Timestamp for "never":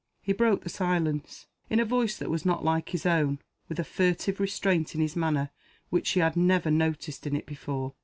6.35-6.71